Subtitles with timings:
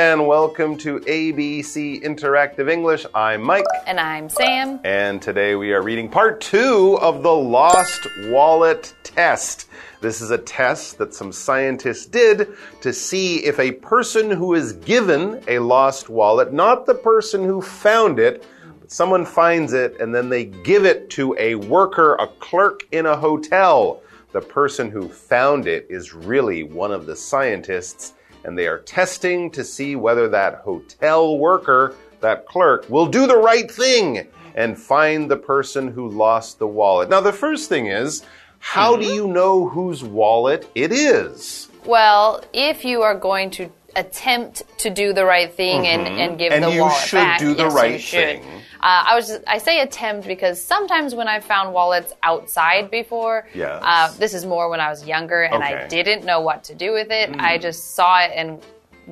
[0.00, 3.04] and welcome to ABC Interactive English.
[3.14, 3.66] I'm Mike.
[3.86, 4.80] And I'm Sam.
[4.82, 9.68] And today we are reading part two of the Lost Wallet Test.
[10.00, 12.48] This is a test that some scientists did
[12.80, 17.60] to see if a person who is given a lost wallet, not the person who
[17.60, 18.42] found it,
[18.80, 23.04] but someone finds it and then they give it to a worker, a clerk in
[23.04, 24.00] a hotel.
[24.32, 29.50] The person who found it is really one of the scientists and they are testing
[29.52, 35.30] to see whether that hotel worker, that clerk, will do the right thing and find
[35.30, 37.08] the person who lost the wallet.
[37.08, 38.24] Now, the first thing is,
[38.58, 39.14] how do mm-hmm.
[39.14, 41.68] you know whose wallet it is?
[41.84, 46.18] Well, if you are going to attempt to do the right thing and, mm-hmm.
[46.18, 48.44] and give And the you should do the yes, right thing.
[48.82, 53.82] Uh, I was I say attempt because sometimes when I found wallets outside before, Yes.
[53.84, 55.84] uh, this is more when I was younger and I Okay.
[55.84, 55.88] Mm.
[55.90, 57.30] didn't know what to do with it.
[57.38, 58.60] I just saw it and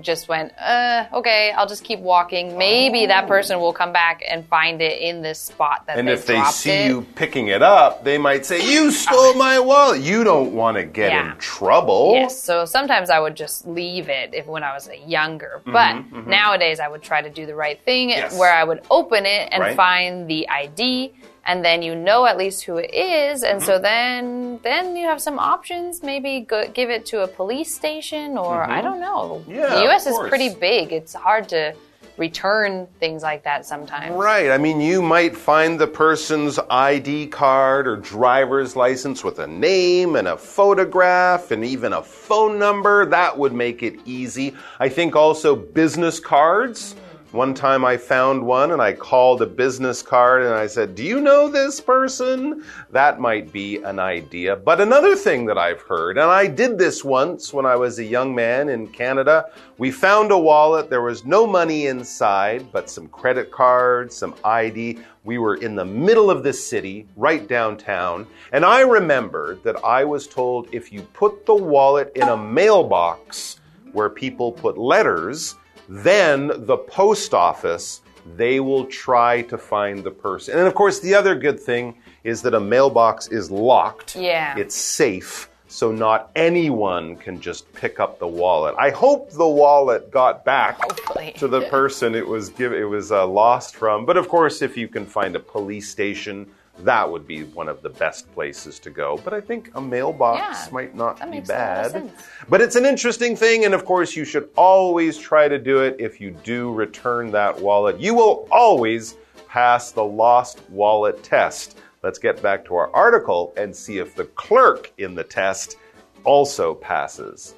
[0.00, 2.56] just went, uh, okay, I'll just keep walking.
[2.58, 6.12] Maybe that person will come back and find it in this spot that And they
[6.12, 6.86] if they see it.
[6.86, 10.00] you picking it up, they might say, You stole my wallet.
[10.00, 11.32] You don't want to get Yeah.
[11.32, 12.12] in trouble.
[12.14, 15.62] Yes, so sometimes I would just leave it if when I was younger.
[15.64, 18.38] But nowadays I would try to do the right thing Mm-hmm, Yes.
[18.38, 19.76] where I would open it and Right.
[19.76, 21.12] find the ID
[21.46, 23.66] and then you know at least who it is and Mm-hmm.
[23.66, 28.38] so then then you have some options maybe go, give it to a police station
[28.38, 29.42] or I don't know.
[29.42, 29.52] Mm-hmm.
[29.52, 30.92] Yeah, the US is pretty big.
[30.92, 31.74] It's hard to
[32.16, 34.12] return things like that sometimes.
[34.14, 34.50] Right.
[34.50, 40.16] I mean, you might find the person's ID card or driver's license with a name
[40.16, 43.06] and a photograph and even a phone number.
[43.06, 44.54] That would make it easy.
[44.80, 46.96] I think also business cards.
[47.32, 51.04] One time I found one and I called a business card and I said, Do
[51.04, 52.64] you know this person?
[52.90, 54.56] That might be an idea.
[54.56, 58.04] But another thing that I've heard, and I did this once when I was a
[58.04, 60.88] young man in Canada, we found a wallet.
[60.88, 64.98] There was no money inside, but some credit cards, some ID.
[65.24, 68.26] We were in the middle of the city, right downtown.
[68.52, 73.60] And I remembered that I was told if you put the wallet in a mailbox
[73.92, 75.56] where people put letters,
[75.88, 78.02] then the post office
[78.36, 80.58] they will try to find the person.
[80.58, 81.94] And of course, the other good thing
[82.24, 84.16] is that a mailbox is locked.
[84.16, 84.56] Yeah.
[84.58, 88.74] It's safe, so not anyone can just pick up the wallet.
[88.78, 91.32] I hope the wallet got back Hopefully.
[91.38, 94.04] to the person it was give, it was uh, lost from.
[94.04, 96.50] But of course, if you can find a police station,
[96.84, 99.20] that would be one of the best places to go.
[99.24, 101.92] But I think a mailbox Yeah, might not that be makes a lot of bad.
[101.92, 102.12] sense.
[102.48, 105.96] But it's an interesting thing, and of course, you should always try to do it
[105.98, 107.98] if you do return that wallet.
[108.00, 109.16] You will always
[109.48, 111.78] pass the lost wallet test.
[112.02, 115.76] Let's get back to our article and see if the clerk in the test
[116.24, 117.54] also passes.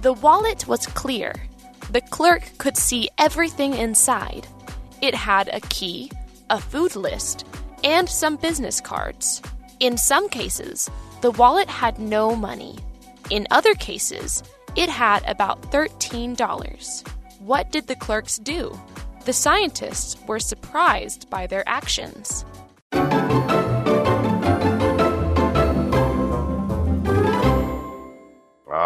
[0.00, 1.34] The wallet was clear.
[1.90, 4.46] The clerk could see everything inside.
[5.00, 6.10] It had a key,
[6.50, 7.46] a food list,
[7.82, 9.40] and some business cards.
[9.80, 10.90] In some cases,
[11.22, 12.78] the wallet had no money.
[13.30, 14.42] In other cases,
[14.76, 17.08] it had about $13.
[17.40, 18.78] What did the clerks do?
[19.24, 22.44] The scientists were surprised by their actions.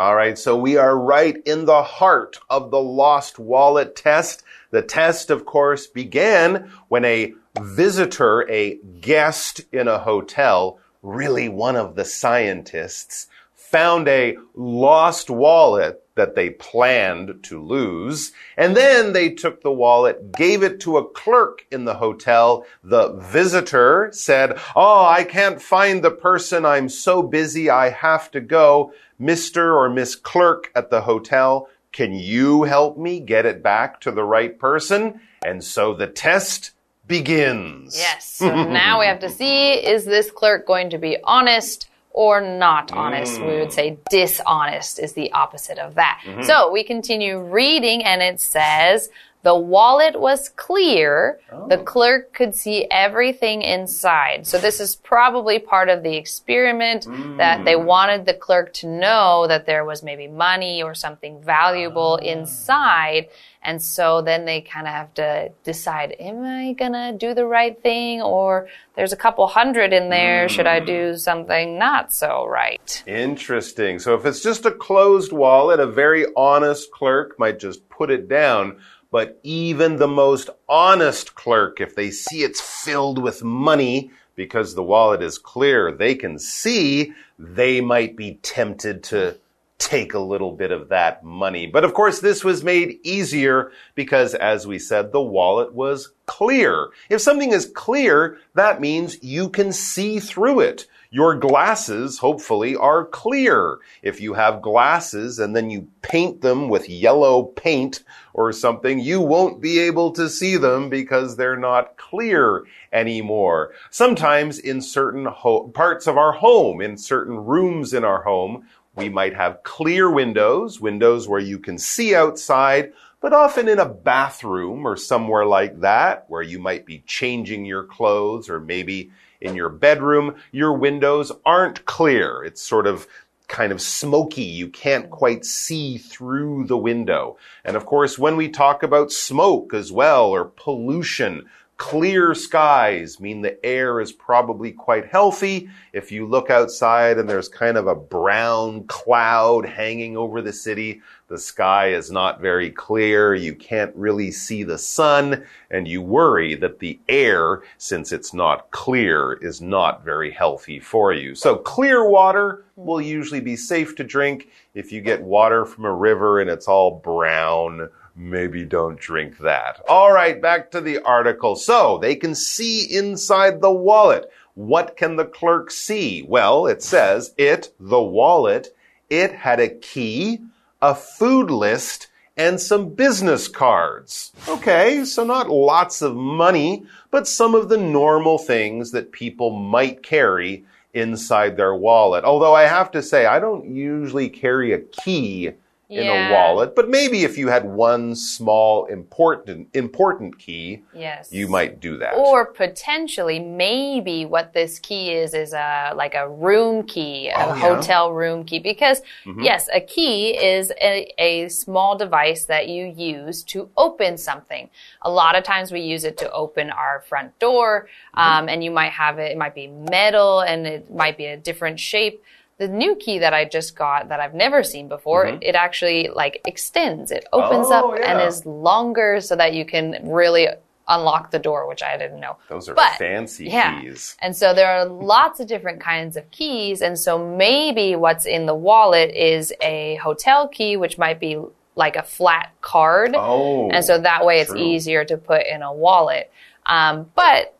[0.03, 4.43] All right, so we are right in the heart of the lost wallet test.
[4.73, 11.77] The test, of course, began when a visitor, a guest in a hotel, really one
[11.77, 18.33] of the scientists, found a lost wallet that they planned to lose.
[18.57, 22.67] And then they took the wallet, gave it to a clerk in the hotel.
[22.85, 26.65] The visitor said, Oh, I can't find the person.
[26.65, 27.71] I'm so busy.
[27.71, 28.93] I have to go.
[29.21, 29.75] Mr.
[29.75, 34.25] or Miss Clerk at the hotel, can you help me get it back to the
[34.25, 35.21] right person?
[35.45, 36.73] And so the test
[37.07, 37.97] begins.
[37.97, 38.27] Yes.
[38.27, 42.93] So now we have to see is this clerk going to be honest or not
[42.93, 43.41] honest?
[43.41, 43.73] We would mm.
[43.73, 46.21] say dishonest is the opposite of that.
[46.25, 46.43] Mm-hmm.
[46.43, 49.09] So we continue reading and it says,
[49.43, 51.41] the wallet was clear.
[51.69, 51.83] The oh.
[51.83, 54.47] clerk could see everything inside.
[54.47, 57.07] So this is probably part of the experiment
[57.39, 57.85] that they mm.
[57.85, 62.25] wanted the clerk to know that there was maybe money or something valuable ah.
[62.25, 63.29] inside.
[63.65, 67.81] And so then they kind of have to decide, am I gonna do the right
[67.81, 68.23] thing?
[68.23, 70.49] Or there's a couple hundred in there.
[70.49, 71.19] Should I do mm.
[71.19, 73.03] something not so right?
[73.07, 73.99] Interesting.
[73.99, 78.29] So if it's just a closed wallet, a very honest clerk might just put it
[78.29, 78.79] down.
[79.13, 84.83] But even the most honest clerk, if they see it's filled with money, because the
[84.83, 89.39] wallet is clear, they can see, they might be tempted to
[89.79, 91.67] take a little bit of that money.
[91.67, 96.89] But of course, this was made easier because, as we said, the wallet was clear.
[97.11, 100.87] If something is clear, that means you can see through it.
[101.15, 103.81] Your glasses, hopefully, are clear.
[104.03, 109.21] If you have glasses and then you paint them with yellow paint or something, you
[109.21, 112.65] won't be able to see them because they're not clear
[112.95, 113.75] anymore.
[113.91, 115.27] Sometimes in certain
[115.75, 118.67] parts of our home, in certain rooms in our home,
[118.97, 123.87] we might have clear windows, windows where you can see outside, but often in a
[123.87, 129.11] bathroom or somewhere like that, where you might be changing your clothes or maybe
[129.43, 132.43] in your bedroom, your windows aren't clear.
[132.43, 133.07] It's sort of
[133.49, 134.45] kind of smoky.
[134.45, 137.37] You can't quite see through the window.
[137.65, 141.45] And of course, when we talk about smoke as well or pollution,
[141.83, 145.69] Clear skies mean the air is probably quite healthy.
[145.93, 151.03] If you look outside and there's kind of a brown cloud hanging over the city,
[151.33, 153.35] the sky is not very clear.
[153.35, 158.71] You can't really see the sun and you worry that the air, since it's not
[158.71, 161.35] clear, is not very healthy for you.
[161.35, 164.51] So clear water will usually be safe to drink.
[164.75, 169.81] If you get water from a river and it's all brown, maybe don't drink that.
[169.89, 171.57] All right, back to the article.
[171.57, 174.31] So they can see inside the wallet.
[174.53, 176.27] What can the clerk see?
[176.29, 178.77] Well, it says it, the wallet,
[179.09, 180.41] it had a key,
[180.83, 184.33] a food list, and some business cards.
[184.49, 190.03] Okay, so not lots of money, but some of the normal things that people might
[190.03, 190.65] carry
[190.95, 192.25] inside their wallet.
[192.25, 195.53] Although I have to say, I don't usually carry a key
[195.93, 196.31] in Yeah.
[196.31, 201.31] a wallet, but maybe if you had one small important important key, Yes.
[201.31, 202.15] you might do that.
[202.15, 207.49] Or potentially, maybe what this key is is a like a room key, a Oh,
[207.49, 207.55] yeah?
[207.55, 208.59] hotel room key.
[208.59, 209.03] Because
[209.43, 214.71] yes, a key is a, a small device that you use to open something.
[215.03, 218.71] A lot of times we use it to open our front door, um, and you
[218.71, 219.33] might have it.
[219.33, 222.23] It might be metal, and it might be a different shape.
[222.63, 226.41] The new key that I just got that I've never seen before, it actually like
[226.47, 227.11] extends.
[227.11, 229.85] It opens Oh, up and is longer so that you can
[230.21, 230.47] really
[230.87, 232.37] unlock the door, which I didn't know.
[232.49, 233.81] Those are But, fancy yeah.
[233.81, 234.17] keys.
[234.21, 236.83] And so there are lots of different kinds of keys.
[236.83, 241.39] And so maybe what's in the wallet is a hotel key, which might be
[241.75, 243.15] like a flat card.
[243.17, 243.71] Oh.
[243.71, 244.61] and so that way it's true.
[244.61, 246.31] easier to put in a wallet.
[246.67, 247.57] Um, but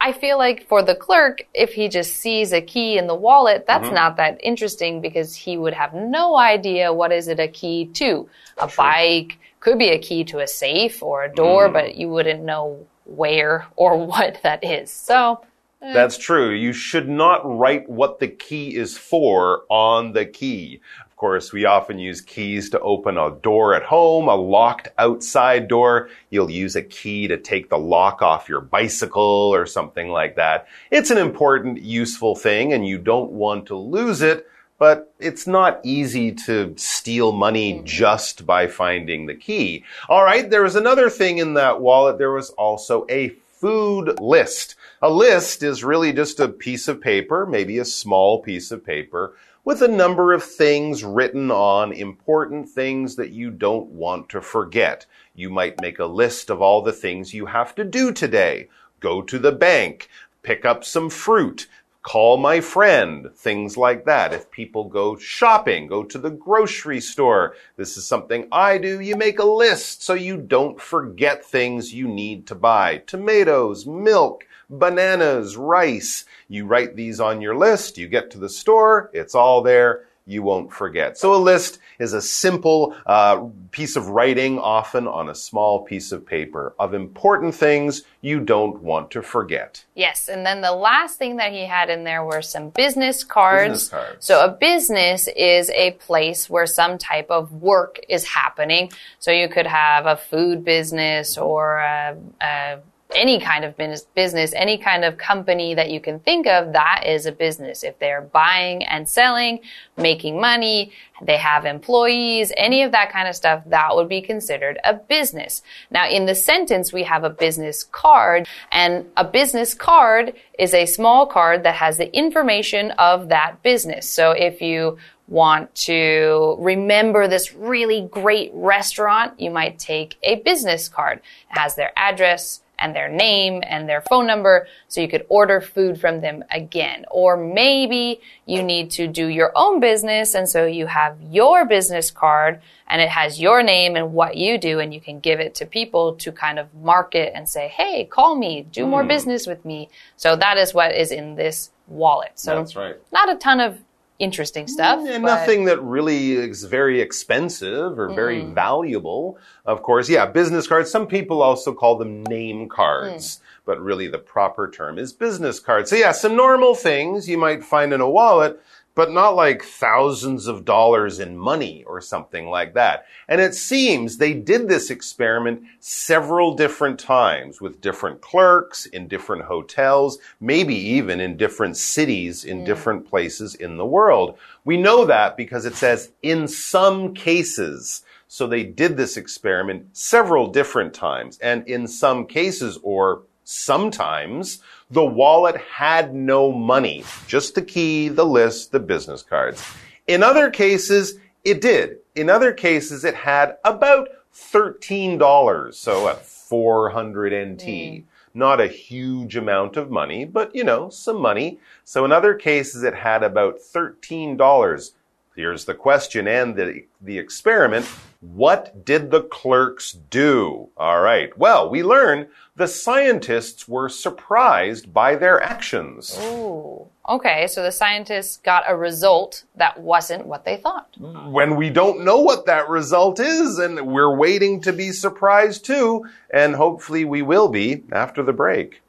[0.00, 3.64] I feel like for the clerk, if he just sees a key in the wallet,
[3.66, 3.94] that's Mm-hmm.
[3.94, 8.28] not that interesting because he would have no idea what is it a key to.
[8.58, 11.72] A bike could be a key to a safe or a door, Mm.
[11.72, 14.90] but you wouldn't know where or what that is.
[14.90, 15.40] So,
[15.80, 16.50] That's true.
[16.50, 20.80] You should not write what the key is for on the key.
[21.18, 25.66] Of course, we often use keys to open a door at home, a locked outside
[25.66, 26.10] door.
[26.30, 30.68] You'll use a key to take the lock off your bicycle or something like that.
[30.92, 34.46] It's an important, useful thing and you don't want to lose it.
[34.78, 37.84] But it's not easy to steal money mm-hmm.
[37.84, 39.84] just by finding the key.
[40.08, 42.18] All right, there was another thing in that wallet.
[42.18, 44.76] There was also a food list.
[45.02, 49.34] A list is really just a piece of paper, maybe a small piece of paper,
[49.68, 55.04] with a number of things written on, important things that you don't want to forget.
[55.34, 58.70] You might make a list of all the things you have to do today.
[58.98, 60.08] Go to the bank,
[60.42, 61.66] pick up some fruit,
[62.00, 64.32] call my friend, things like that.
[64.32, 69.00] If people go shopping, go to the grocery store, this is something I do.
[69.00, 73.02] You make a list so you don't forget things you need to buy.
[73.06, 76.24] Tomatoes, milk, bananas, rice.
[76.48, 77.98] You write these on your list.
[77.98, 79.10] You get to the store.
[79.12, 80.04] It's all there.
[80.26, 81.16] You won't forget.
[81.16, 86.12] So a list is a simple uh, piece of writing, often on a small piece
[86.12, 89.82] of paper, of important things you don't want to forget.
[89.94, 90.28] yes.
[90.28, 93.72] And then the last thing that he had in there were some business cards.
[93.72, 94.26] Business cards.
[94.26, 98.92] So a business is a place where some type of work is happening.
[99.20, 102.78] So you could have a food business or a, a
[103.14, 107.24] any kind of business, any kind of company that you can think of, that is
[107.24, 107.82] a business.
[107.82, 109.60] If they're buying and selling,
[109.96, 114.78] making money, they have employees, any of that kind of stuff, that would be considered
[114.84, 115.62] a business.
[115.90, 120.84] Now, in the sentence, we have a business card, and a business card is a
[120.84, 124.08] small card that has the information of that business.
[124.08, 124.98] So if you
[125.28, 131.18] want to remember this really great restaurant, you might take a business card.
[131.50, 135.60] It has their address and their name and their phone number so you could order
[135.60, 137.04] food from them again.
[137.10, 142.10] Or maybe you need to do your own business and so you have your business
[142.10, 145.54] card and it has your name and what you do and you can give it
[145.56, 149.08] to people to kind of market and say, "Hey, call me, do more Hmm.
[149.08, 152.32] business with me." So that is what is in this wallet.
[152.36, 152.96] So That's right.
[153.12, 153.78] not a ton of
[154.18, 154.98] interesting stuff.
[155.06, 158.54] And but- nothing that really is very expensive or very Mm.
[158.54, 159.38] valuable.
[159.64, 160.90] Of course, yeah, business cards.
[160.90, 163.40] Some people also call them name cards, Mm.
[163.64, 165.90] but really the proper term is business cards.
[165.90, 168.60] So, yeah, some normal things you might find in a wallet,
[168.98, 173.06] but not like thousands of dollars in money or something like that.
[173.28, 179.44] And it seems they did this experiment several different times with different clerks in different
[179.44, 182.66] hotels, maybe even in different cities in mm.
[182.66, 184.36] different places in the world.
[184.64, 188.02] We know that because it says in some cases.
[188.26, 191.38] So they did this experiment several different times.
[191.38, 198.24] And in some cases, or sometimes, the wallet had no money, just the key, the
[198.24, 199.62] list, the business cards.
[200.06, 201.98] In other cases, it did.
[202.14, 205.74] In other cases, it had about $13.
[205.74, 207.62] So at 400 NT.
[207.62, 208.04] Mm.
[208.34, 211.58] Not a huge amount of money, but you know, some money.
[211.84, 214.92] So in other cases, it had about $13.
[215.38, 217.86] Here's the question and the, the experiment.
[218.20, 220.70] What did the clerks do?
[220.76, 221.30] All right.
[221.38, 222.26] Well, we learn
[222.56, 226.18] the scientists were surprised by their actions.
[226.20, 226.88] Ooh.
[227.08, 230.88] Okay, so the scientists got a result that wasn't what they thought.
[230.98, 236.04] when we don't know what that result is, and we're waiting to be surprised too,
[236.30, 238.82] and hopefully we will be after the break.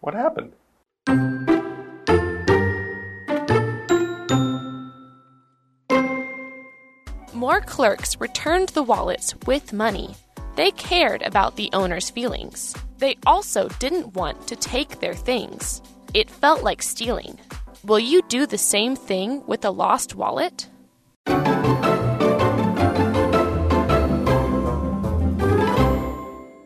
[0.00, 0.54] What happened?
[7.44, 10.14] More clerks returned the wallets with money.
[10.56, 12.74] They cared about the owner's feelings.
[12.96, 15.82] They also didn't want to take their things.
[16.14, 17.38] It felt like stealing.
[17.84, 20.70] Will you do the same thing with a lost wallet?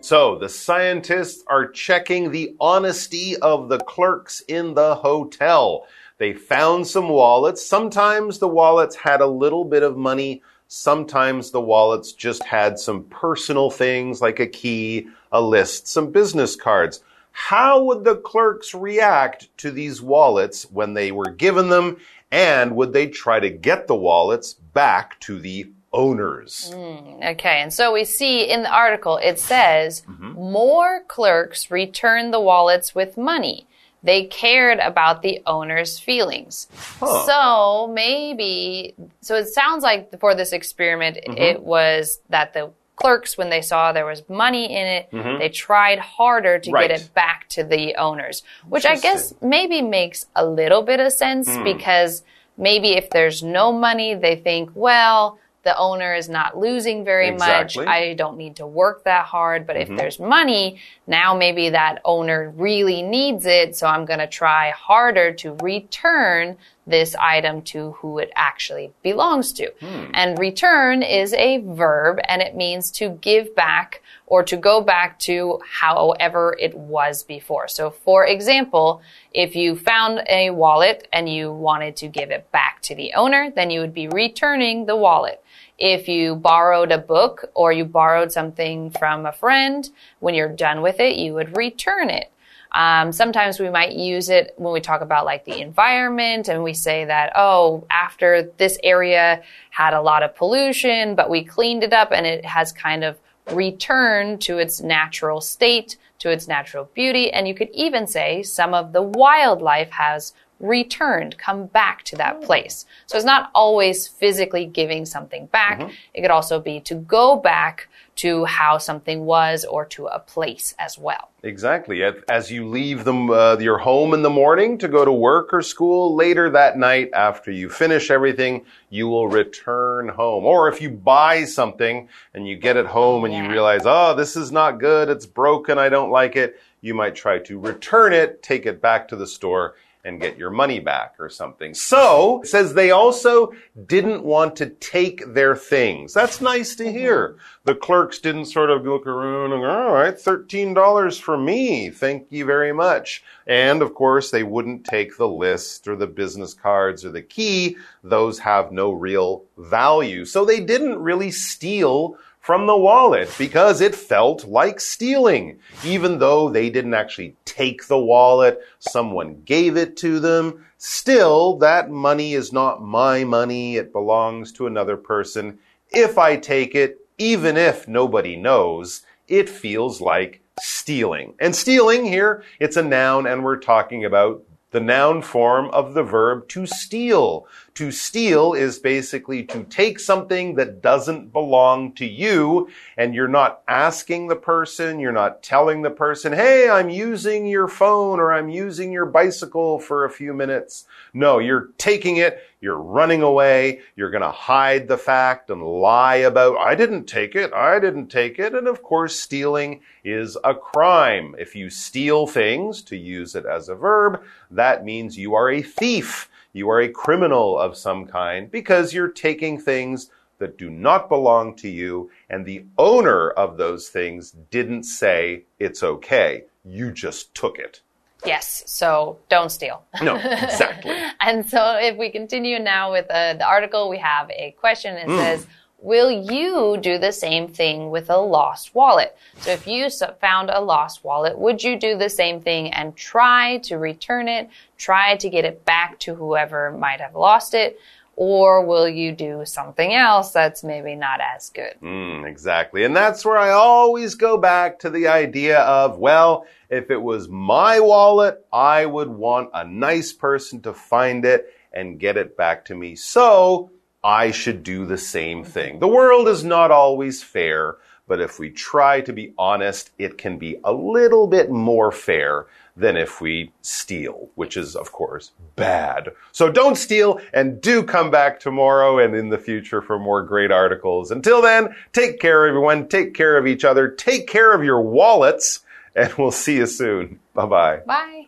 [0.00, 5.88] So the scientists are checking the honesty of the clerks in the hotel.
[6.18, 7.66] They found some wallets.
[7.66, 10.40] Sometimes the wallets had a little bit of money.
[10.70, 16.56] Sometimes the wallets just had some personal things like a key, a list, some business
[16.56, 17.02] cards.
[17.32, 21.96] How would the clerks react to these wallets when they were given them?
[22.30, 26.70] And would they try to get the wallets back to the owners?
[26.74, 30.32] Hmm, okay, and so we see in the article it says mm-hmm.
[30.32, 33.66] more clerks return the wallets with money.
[34.02, 36.68] They cared about the owner's feelings.
[37.00, 37.26] Huh.
[37.26, 41.36] So maybe, so it sounds like for this experiment, mm-hmm.
[41.36, 45.38] it was that the clerks, when they saw there was money in it, mm-hmm.
[45.38, 46.88] they tried harder to Right.
[46.88, 51.12] get it back to the owners, which I guess maybe makes a little bit of
[51.12, 51.64] sense hmm.
[51.64, 52.22] because
[52.56, 57.84] maybe if there's no money, they think, well, the owner is not losing very Exactly.
[57.84, 57.92] much.
[57.92, 59.66] I don't need to work that hard.
[59.66, 59.96] But if mm-hmm.
[59.96, 63.76] there's money, now maybe that owner really needs it.
[63.76, 66.56] So I'm going to try harder to return
[66.88, 69.70] this item to who it actually belongs to.
[69.80, 70.10] Hmm.
[70.14, 75.18] And return is a verb and it means to give back or to go back
[75.20, 77.68] to however it was before.
[77.68, 79.02] So for example,
[79.32, 83.50] if you found a wallet and you wanted to give it back to the owner,
[83.54, 85.42] then you would be returning the wallet.
[85.78, 90.82] If you borrowed a book or you borrowed something from a friend, when you're done
[90.82, 92.32] with it, you would return it.
[92.78, 96.74] Um, sometimes we might use it when we talk about like the environment and we
[96.74, 101.92] say that, oh, after this area had a lot of pollution, but we cleaned it
[101.92, 103.18] up and it has kind of
[103.52, 107.32] returned to its natural state, to its natural beauty.
[107.32, 112.42] And you could even say some of the wildlife has returned, come back to that
[112.42, 112.86] place.
[113.06, 115.90] So it's not always physically giving something back.
[116.14, 120.74] It could also be to go back to how something was or to a place
[120.78, 121.30] as well.
[121.44, 122.02] Exactly.
[122.02, 125.62] As- you leave them, uh, your home in the morning to go to work or
[125.62, 130.44] school, later that night after you finish everything, you will return home.
[130.44, 134.34] Or if you buy something and you get it home and you realize, oh, this
[134.34, 138.42] is not good, it's broken, I don't like it, you might try to return it,
[138.42, 139.74] take it back to the store,
[140.08, 141.74] and get your money back or something.
[141.74, 143.52] So, says they also
[143.86, 146.14] didn't want to take their things.
[146.14, 147.36] That's nice to hear.
[147.64, 151.90] The clerks didn't sort of look around and, go, all right, $13 for me.
[151.90, 153.22] Thank you very much.
[153.46, 157.76] And of course, they wouldn't take the list or the business cards or the key.
[158.02, 160.24] Those have no real value.
[160.24, 162.16] So they didn't really steal
[162.48, 165.58] from the wallet because it felt like stealing.
[165.84, 170.64] Even though they didn't actually take the wallet, someone gave it to them.
[170.78, 173.76] Still, that money is not my money.
[173.76, 175.58] It belongs to another person.
[175.90, 181.34] If I take it, even if nobody knows, it feels like stealing.
[181.38, 186.02] And stealing here, it's a noun and we're talking about the noun form of the
[186.02, 187.46] verb to steal.
[187.78, 193.62] To steal is basically to take something that doesn't belong to you and you're not
[193.68, 198.48] asking the person, you're not telling the person, hey, I'm using your phone or I'm
[198.48, 200.86] using your bicycle for a few minutes.
[201.14, 206.16] No, you're taking it, you're running away, you're going to hide the fact and lie
[206.16, 208.56] about, I didn't take it, I didn't take it.
[208.56, 211.36] And of course, stealing is a crime.
[211.38, 215.62] If you steal things, to use it as a verb, that means you are a
[215.62, 216.28] thief.
[216.52, 221.56] You are a criminal of some kind because you're taking things that do not belong
[221.56, 226.44] to you, and the owner of those things didn't say it's okay.
[226.64, 227.80] You just took it.
[228.24, 229.82] Yes, so don't steal.
[230.02, 230.94] No, exactly.
[231.20, 234.96] and so if we continue now with uh, the article, we have a question.
[234.96, 235.18] It Mm.
[235.18, 235.46] says,
[235.80, 239.16] Will you do the same thing with a lost wallet?
[239.38, 239.88] So if you
[240.20, 244.50] found a lost wallet, would you do the same thing and try to return it,
[244.76, 247.78] try to get it back to whoever might have lost it?
[248.16, 251.74] Or will you do something else that's maybe not as good?
[251.80, 252.82] Mm, exactly.
[252.82, 257.28] And that's where I always go back to the idea of, well, if it was
[257.28, 262.64] my wallet, I would want a nice person to find it and get it back
[262.64, 262.96] to me.
[262.96, 263.70] So
[264.08, 265.80] I should do the same thing.
[265.80, 270.38] The world is not always fair, but if we try to be honest, it can
[270.38, 276.08] be a little bit more fair than if we steal, which is, of course, bad.
[276.32, 280.50] So don't steal and do come back tomorrow and in the future for more great
[280.50, 281.10] articles.
[281.10, 282.88] Until then, take care, everyone.
[282.88, 283.88] Take care of each other.
[283.88, 285.60] Take care of your wallets,
[285.94, 287.20] and we'll see you soon.
[287.34, 287.76] Bye bye.
[287.86, 288.27] Bye.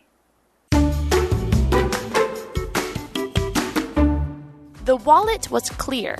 [4.85, 6.17] The wallet was clear.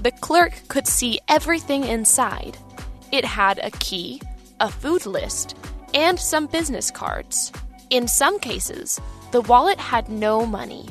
[0.00, 2.56] The clerk could see everything inside.
[3.12, 4.22] It had a key,
[4.60, 5.56] a food list,
[5.92, 7.52] and some business cards.
[7.90, 8.98] In some cases,
[9.30, 10.88] the wallet had no money.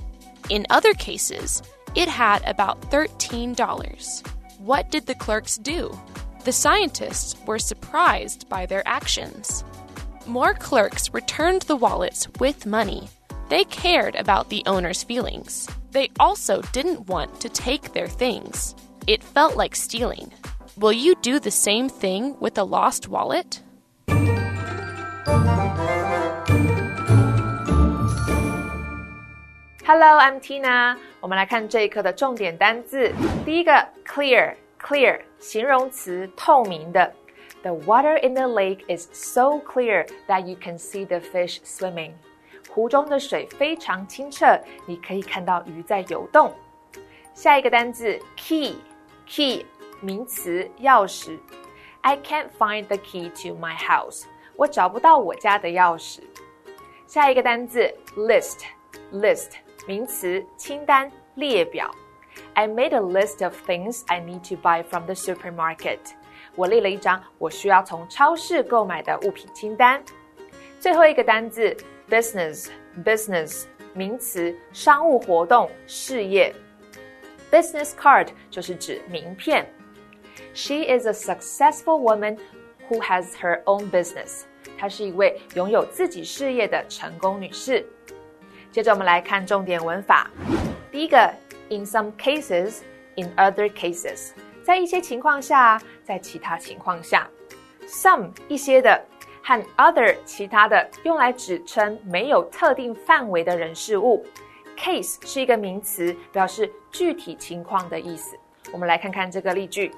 [0.50, 1.64] In other cases,
[1.96, 4.28] it had about $13.
[4.60, 5.98] What did the clerks do?
[6.44, 9.64] The scientists were surprised by their actions.
[10.28, 13.10] More clerks returned the wallets with money.
[13.50, 15.68] They cared about the owner's feelings.
[15.93, 18.75] They also didn't want to take their things.
[19.07, 20.31] It felt like stealing.
[20.77, 23.61] Will you do the same thing with a lost wallet?
[29.85, 30.97] Hello, I'm Tina。
[31.21, 33.13] 我们来看这一课的重点单字。
[33.45, 37.13] 第一个，clear，clear，形容词，透明的。
[37.63, 42.13] The water in the lake is so clear that you can see the fish swimming。
[42.78, 44.46] 湖中的水非常清澈，
[44.86, 46.54] 你可以看到鱼在游动。
[47.34, 49.66] 下一个单字，key，key，
[50.00, 51.40] 名词，钥匙。
[52.02, 54.26] I can't find the key to my house。
[54.56, 56.20] 我找不到我家的钥匙。
[57.08, 59.54] 下一个单字，list，list。
[59.88, 61.90] 名词，清单、列表。
[62.54, 65.98] I made a list of things I need to buy from the supermarket。
[66.54, 70.04] 我列了一张我需要从超市购买的物品清单。
[70.80, 71.76] 最后一个单字
[72.10, 76.54] ，business，business，名词，商务活动、事业。
[77.52, 79.66] Business card 就是指名片。
[80.54, 82.38] She is a successful woman
[82.90, 84.42] who has her own business。
[84.78, 87.86] 她是一位拥有自己事业的成功女士。
[88.72, 90.30] 接着我们来看重点文法。
[90.92, 91.34] 第一个
[91.70, 94.32] ，in some cases，in other cases，
[94.64, 97.30] 在一些情况下，在其他情况下。
[97.88, 99.02] some 一些的
[99.48, 104.26] 和 other 其他的，用来指称没有特定范围的人事物。
[104.78, 108.38] case 是一个名词，表示具体情况的意思。
[108.74, 109.90] 我们来看看这个例句。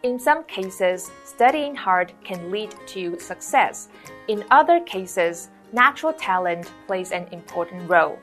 [0.00, 3.88] In some cases, studying hard can lead to success.
[4.26, 8.14] In other cases, natural talent plays an important role.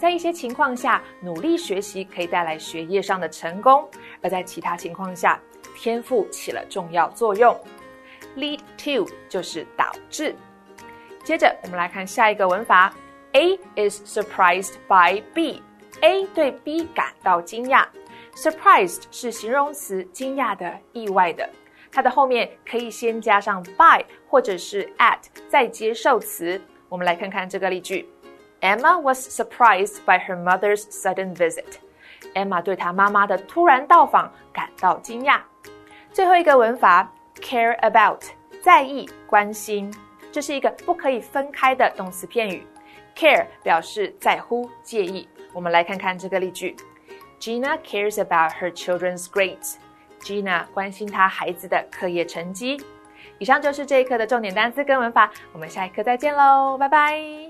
[0.00, 3.84] 在一些情况下，努力学习可以带来学业上的成功；
[4.20, 5.40] 而在其他情况下，
[5.76, 7.56] 天赋起了重要作用。
[8.38, 10.34] Lead to 就是导致。
[11.24, 12.94] 接着，我们来看下一个文法。
[13.32, 15.62] A is surprised by B.
[16.00, 17.84] A 对 B 感到惊讶。
[18.34, 21.48] Surprised 是形容词，惊讶的、意外的。
[21.90, 26.60] 它的后面可以先加上 by 或者是 at，再接受词。
[26.88, 28.08] 我们来看看这个例句
[28.60, 31.78] ：Emma was surprised by her mother's sudden visit.
[32.34, 35.40] Emma 对她妈妈的突然到访感到惊讶。
[36.12, 38.22] 最后一个文法 care about，
[38.62, 39.92] 在意、关心，
[40.30, 42.66] 这是一个不可以分开的动词片语。
[43.16, 45.28] care 表示在乎、介意。
[45.52, 46.76] 我们来看看这个例句
[47.40, 49.76] ：Gina cares about her children's grades。
[50.20, 52.76] Gina 关心她孩子的课业成绩。
[53.38, 57.47] 以上就是这一课的重点单词跟文法，我们下一课再见喽，拜拜。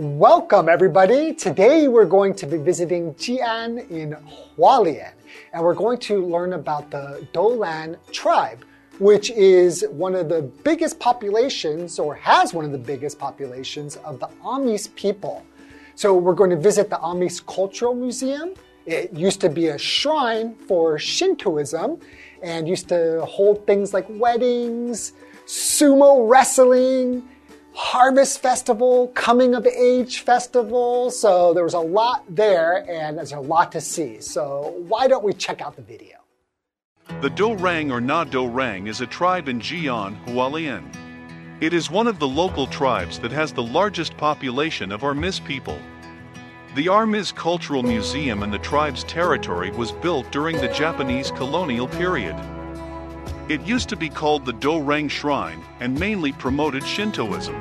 [0.00, 1.34] Welcome, everybody.
[1.34, 4.16] Today we're going to be visiting Jian in
[4.56, 5.10] Hualien,
[5.52, 8.64] and we're going to learn about the Dolan tribe,
[9.00, 14.20] which is one of the biggest populations, or has one of the biggest populations, of
[14.20, 15.44] the Amis people.
[15.96, 18.54] So we're going to visit the Amis Cultural Museum.
[18.86, 21.98] It used to be a shrine for Shintoism
[22.40, 27.28] and used to hold things like weddings, sumo wrestling,
[27.80, 31.12] Harvest Festival, Coming of Age Festival.
[31.12, 34.20] So there was a lot there and there's a lot to see.
[34.20, 36.16] So why don't we check out the video?
[37.20, 40.92] The Dorang or Na Dorang is a tribe in Jian, Hualien.
[41.60, 45.78] It is one of the local tribes that has the largest population of Amis people.
[46.74, 52.34] The Amis Cultural Museum in the tribe's territory was built during the Japanese colonial period.
[53.48, 57.54] It used to be called the Do-Rang Shrine and mainly promoted Shintoism.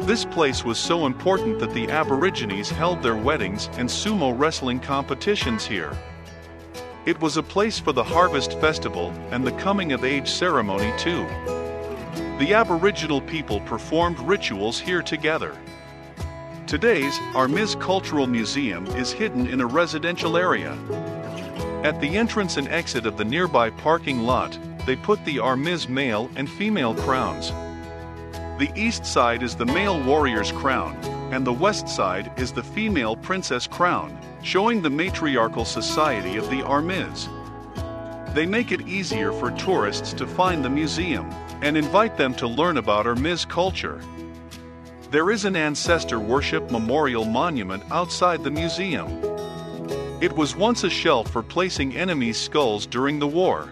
[0.00, 5.64] This place was so important that the Aborigines held their weddings and sumo wrestling competitions
[5.64, 5.96] here.
[7.06, 11.24] It was a place for the Harvest Festival and the Coming of Age ceremony, too.
[12.38, 15.56] The Aboriginal people performed rituals here together.
[16.66, 20.76] Today's Amis Cultural Museum is hidden in a residential area.
[21.84, 26.30] At the entrance and exit of the nearby parking lot, they put the Amis male
[26.36, 27.50] and female crowns.
[28.58, 30.96] The east side is the male warrior's crown,
[31.32, 36.64] and the west side is the female princess crown, showing the matriarchal society of the
[36.64, 37.28] Amis.
[38.34, 41.30] They make it easier for tourists to find the museum
[41.62, 44.00] and invite them to learn about Amis culture.
[45.10, 49.08] There is an ancestor worship memorial monument outside the museum.
[50.20, 53.70] It was once a shelf for placing enemies' skulls during the war.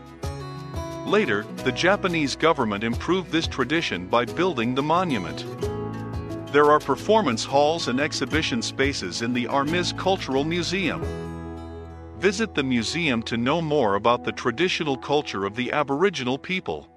[1.07, 5.45] Later, the Japanese government improved this tradition by building the monument.
[6.53, 11.03] There are performance halls and exhibition spaces in the Amis Cultural Museum.
[12.19, 16.89] Visit the museum to know more about the traditional culture of the Aboriginal people.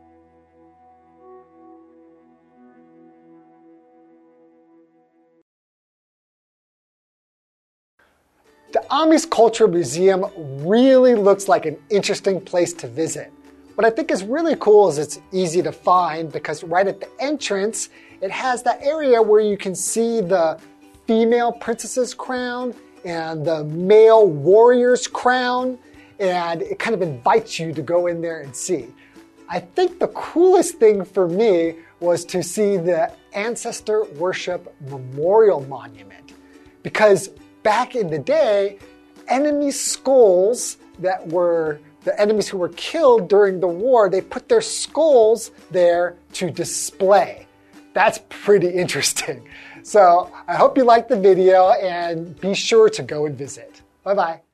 [8.71, 13.31] The Amis Cultural Museum really looks like an interesting place to visit.
[13.75, 17.09] What I think is really cool is it's easy to find because right at the
[17.19, 17.89] entrance,
[18.21, 20.57] it has that area where you can see the
[21.05, 25.77] female princess's crown and the male warrior's crown,
[26.19, 28.87] and it kind of invites you to go in there and see.
[29.49, 36.33] I think the coolest thing for me was to see the Ancestor Worship Memorial Monument
[36.81, 37.27] because
[37.61, 38.79] back in the day,
[39.27, 44.61] enemy skulls that were the enemies who were killed during the war, they put their
[44.61, 47.47] skulls there to display.
[47.93, 49.47] That's pretty interesting.
[49.83, 53.81] So I hope you liked the video and be sure to go and visit.
[54.03, 54.44] Bye bye.